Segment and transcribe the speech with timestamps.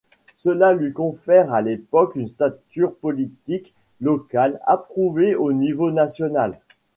[0.35, 6.59] Cela lui confère à l'époque une stature politique locale approuvée au niveau national.